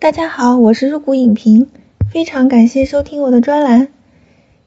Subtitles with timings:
[0.00, 1.66] 大家好，我是入股影评，
[2.08, 3.88] 非常感谢收听我的专栏。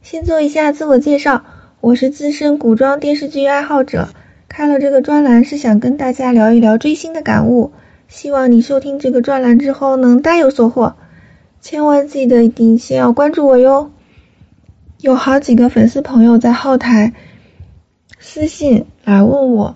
[0.01, 1.46] 先做一下自我介绍，
[1.79, 4.09] 我是资深古装电视剧爱好者，
[4.49, 7.71] 开了这个专栏是想跟大家聊一聊追星的感悟，
[8.09, 10.98] 希望你收听这个专栏之后能大有所获。
[11.61, 13.89] 千万记得一定先要关注我哟。
[15.00, 17.13] 有好几个粉丝朋友在后台
[18.20, 19.75] 私信来问我，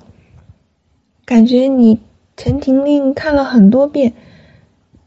[1.24, 1.96] 感觉你
[2.36, 4.12] 《陈情令》看了很多遍。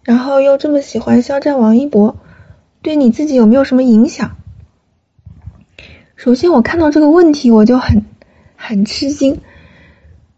[0.09, 2.17] 然后又这么喜欢肖战、王一博，
[2.81, 4.39] 对你自己有没有什么影响？
[6.17, 8.07] 首先，我看到这个问题我就很
[8.57, 9.43] 很吃惊，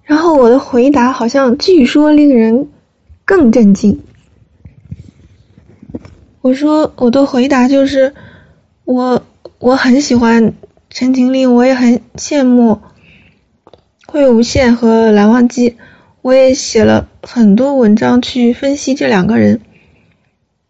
[0.03, 2.69] 然后我的回答好像据说令人
[3.25, 4.03] 更震惊。
[6.41, 8.13] 我说我的回答就是
[8.85, 9.23] 我
[9.61, 10.51] 我很喜欢
[10.91, 12.81] 《陈情令》，我也很羡慕
[14.13, 15.77] 魏无羡和蓝忘机。
[16.23, 19.63] 我也写了很多文章去分析这两个人，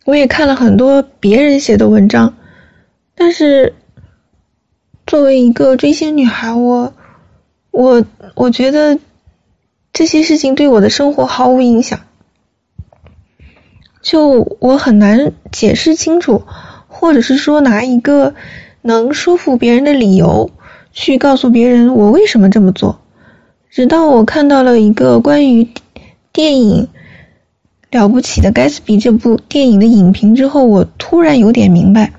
[0.04, 2.36] 我也看了很多别人写的文章，
[3.16, 3.74] 但是
[5.06, 6.94] 作为一个追星女孩，我
[7.72, 8.04] 我
[8.36, 9.00] 我觉得
[9.92, 12.00] 这些事情对我的生活毫无影响，
[14.02, 16.44] 就我很难解释清楚，
[16.86, 18.36] 或者是说拿一个
[18.82, 20.52] 能说服别人的理由
[20.92, 23.00] 去告诉别人我为什么这么做。
[23.70, 25.68] 直到我看到了一个关于
[26.32, 26.88] 电影
[27.96, 32.12] 《了不起的盖茨比》这部电影的影评之后，我突然有点明白，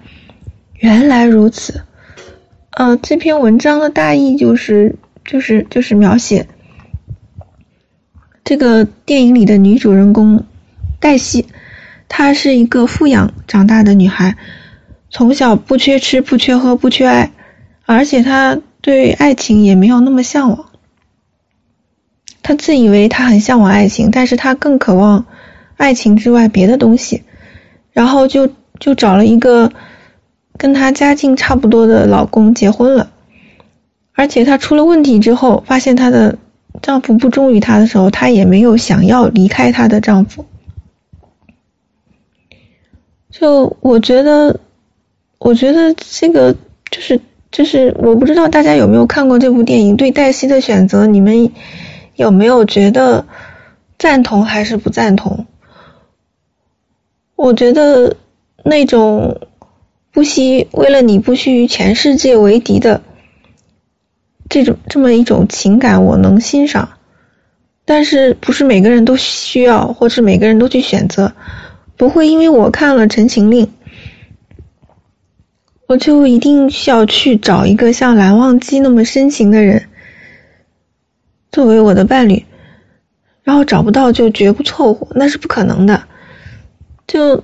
[0.76, 1.82] 原来如此。
[2.70, 6.48] 呃，这篇文章的大意就是就是就是描写
[8.46, 10.46] 这个电影里的女主人公
[11.02, 11.48] 黛西，
[12.08, 14.38] 她是一个富养长大的女孩，
[15.10, 17.34] 从小不缺吃不缺喝不缺爱，
[17.86, 20.71] 而且她对爱情也没有那么向往。
[22.44, 25.26] 他自以为他很向往爱情，但是他更渴望
[25.78, 27.24] 爱情之外别的东西，
[27.92, 29.72] 然后就就找了一个
[30.58, 33.12] 跟他家境差不多的老公结婚了，
[34.14, 36.38] 而且她出了问题之后，发现她的
[36.82, 40.46] 丈夫不忠于她的时候，她也没有想要离开她的丈夫。
[43.30, 44.60] 就我觉得，
[45.40, 46.56] 我觉得这个
[46.90, 47.20] 就是
[47.52, 51.52] 就是我不知道大家有没有看过这部电影，对黛西的选择，你们。
[52.22, 53.26] 有没有觉得
[53.98, 55.48] 赞同还是不赞同？
[57.36, 58.16] 我觉得
[58.64, 59.42] 那种
[60.12, 63.02] 不惜为了你不惜与全世界为敌的
[64.50, 66.90] 这种这么一种情感，我能欣赏。
[67.86, 71.34] 但是不是每个人都需要，或是每个人都去选择？
[71.98, 73.66] 不会因为我看了《陈情令》，
[75.88, 79.88] 我就一定需要去找一个像蓝忘机那么深情的人。
[81.52, 82.46] 作为我的伴侣，
[83.44, 86.04] 然后找不到就绝不凑合，那是不可能的。
[87.08, 87.44] 就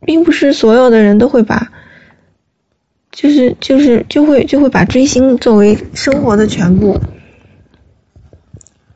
[0.00, 1.70] 并不是所有的人都会把，
[3.10, 7.00] 就是就是就会就会把追星作为生活的全部。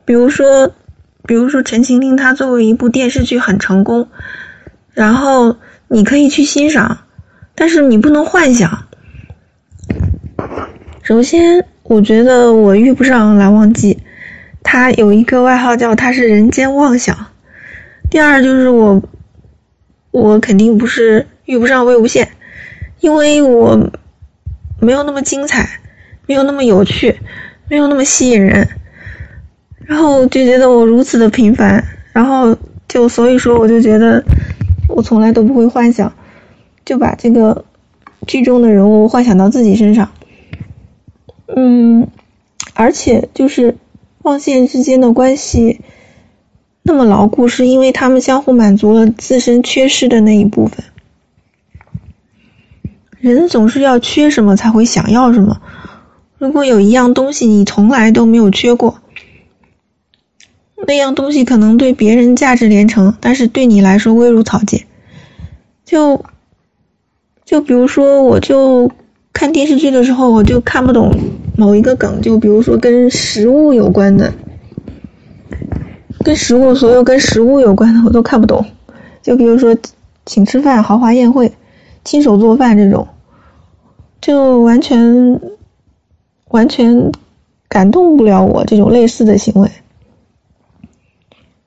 [0.03, 0.73] 比如说，
[1.27, 4.07] 比如说《陈情令》，它作为一部电视剧很成功，
[4.93, 5.57] 然后
[5.87, 6.99] 你可以去欣赏，
[7.53, 8.87] 但是你不能幻想。
[11.03, 13.96] 首先，我觉得我遇不上蓝忘机。
[14.69, 17.27] 他有一个外号叫他是人间妄想。
[18.09, 19.01] 第二就是我，
[20.11, 22.27] 我肯定不是遇不上魏无羡，
[22.99, 23.89] 因为我
[24.81, 25.79] 没有那么精彩，
[26.25, 27.17] 没有那么有趣，
[27.69, 28.67] 没有那么吸引人，
[29.85, 32.57] 然后就觉得我如此的平凡，然后
[32.89, 34.21] 就所以说我就觉得
[34.89, 36.11] 我从来都不会幻想，
[36.83, 37.63] 就把这个
[38.27, 40.11] 剧中的人物幻想到自己身上，
[41.55, 42.09] 嗯，
[42.73, 43.77] 而且就是。
[44.27, 45.79] 望线之间的关系
[46.83, 50.83] 那么牢固，是因为他们相互满足了自身缺失的那一部分。
[53.21, 55.61] 人总是要缺什么才会想要什么。
[56.37, 58.99] 如果有一样东西你从来都没有缺过，
[60.85, 64.85] 那样东西可能对别人价值连城，但是对你来说微如草芥。
[65.85, 66.25] 就
[67.45, 68.91] 就比如说，我就
[69.37, 71.15] 看电视剧的时候，我就看不懂。
[71.55, 74.33] 某一个梗，就比如说跟食物有关的，
[76.23, 78.65] 跟食物所有跟食物有关的我都看不懂。
[79.21, 79.77] 就比如说
[80.25, 81.53] 请吃饭、豪华宴会、
[82.03, 83.09] 亲手做饭这种，
[84.21, 85.39] 就完全
[86.47, 87.11] 完全
[87.69, 89.69] 感动不了我这种类似的行为。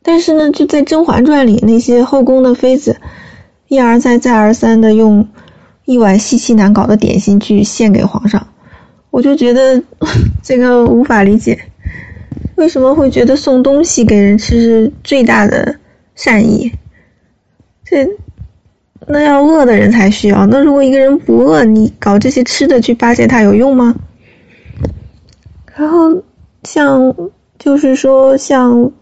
[0.02, 2.96] 但是呢，就在《甄嬛传》里，那些后宫的妃子
[3.68, 5.28] 一而再、再而三的用
[5.90, 8.46] 一碗稀奇难搞的点心去献给皇上。
[9.10, 9.82] 我就觉得
[10.40, 11.58] 这个无法理解，
[12.54, 15.80] 为什么会觉得送东西给人吃是最大的
[16.14, 16.70] 善意？
[17.84, 18.08] 这
[19.08, 20.46] 那要饿的人才需要。
[20.46, 23.96] 那如果一个人不饿，你搞这些吃的去巴结他有用吗？
[25.74, 26.22] 然后
[26.62, 27.16] 像
[27.58, 28.92] 就是说像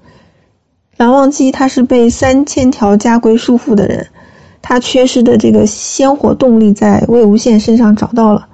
[0.97, 4.07] 蓝忘机，他是被三千条家规束缚的人，
[4.63, 8.49] 他缺失的这个鲜活动力在魏无羡身上找到了，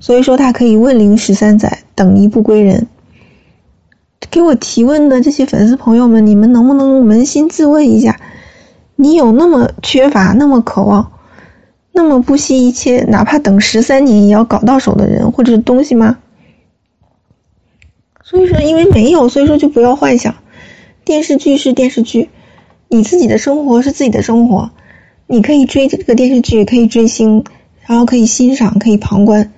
[0.00, 2.86] 所以说他可以问灵十三载，等一不归人。
[4.30, 8.18] 给我提问的这些粉丝朋友们，你们能不能扪心自问一下？
[8.96, 11.12] 你有那么缺乏、那么渴望、
[11.90, 16.18] 那么不惜一切，哪怕等十三年也要搞到手的人或者东西吗？
[18.22, 20.36] 所以说，因为没有，所以说就不要幻想。
[21.04, 22.30] 电视剧是电视剧，
[22.88, 24.70] 你自己的生活是自己的生活。
[25.32, 27.42] 你可以追这个电视剧，可以追星，
[27.86, 29.50] 然后可以欣赏，可以旁观，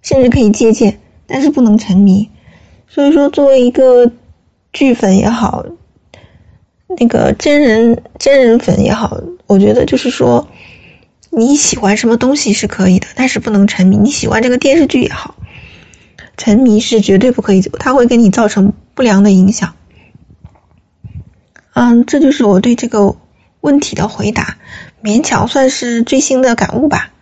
[0.00, 2.30] 甚至可以借鉴，但是不能沉迷。
[2.88, 4.10] 所以说，作为一个
[4.72, 5.66] 剧粉也好。
[6.98, 10.48] 那个真人真人粉也好，我觉得就是说，
[11.28, 13.98] 你喜欢什么东西是可以的，但是不能沉迷。
[13.98, 15.34] 你喜欢这个电视剧也好，
[16.38, 19.74] 沉迷是绝对不可以，它会给你造成不良的影响。
[21.74, 23.16] 嗯，这就是我对这个
[23.62, 24.58] 问题的回答，
[25.02, 27.12] 勉强算是最新的感悟吧。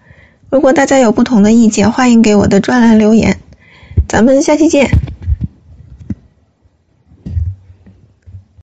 [0.51, 3.39] 如果大家有不同的意见，欢迎给我的专栏留言。
[4.09, 4.91] 咱们下期见。